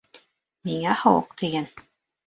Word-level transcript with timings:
Миңә 0.69 0.97
һыуыҡ 1.05 1.39
тейгән 1.43 1.73